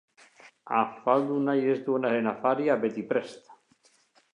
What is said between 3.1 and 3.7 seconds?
prest.